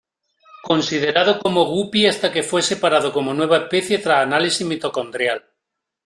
[0.69, 5.45] Considerado como guppy hasta que fue separado como nueva especie tras análisis mitocondrial.